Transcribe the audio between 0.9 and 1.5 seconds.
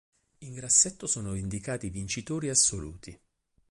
sono